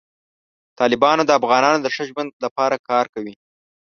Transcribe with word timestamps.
طالبان 0.79 1.17
د 1.25 1.29
افغانانو 1.39 1.79
د 1.83 1.87
ښه 1.95 2.03
ژوند 2.09 2.29
لپاره 2.43 2.75
کار 2.89 3.05
کوي. 3.13 3.33